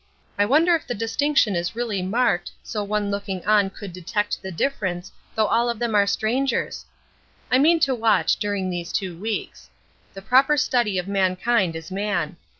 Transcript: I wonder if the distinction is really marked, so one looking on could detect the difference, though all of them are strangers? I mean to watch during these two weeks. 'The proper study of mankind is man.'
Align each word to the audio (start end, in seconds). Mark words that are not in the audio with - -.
I 0.39 0.45
wonder 0.45 0.73
if 0.73 0.87
the 0.87 0.95
distinction 0.95 1.55
is 1.55 1.75
really 1.75 2.01
marked, 2.01 2.49
so 2.63 2.83
one 2.83 3.11
looking 3.11 3.45
on 3.45 3.69
could 3.69 3.93
detect 3.93 4.41
the 4.41 4.51
difference, 4.51 5.11
though 5.35 5.45
all 5.45 5.69
of 5.69 5.77
them 5.77 5.93
are 5.93 6.07
strangers? 6.07 6.85
I 7.51 7.59
mean 7.59 7.79
to 7.81 7.93
watch 7.93 8.37
during 8.37 8.71
these 8.71 8.91
two 8.91 9.15
weeks. 9.19 9.69
'The 10.15 10.23
proper 10.23 10.57
study 10.57 10.97
of 10.97 11.07
mankind 11.07 11.75
is 11.75 11.91
man.' 11.91 12.37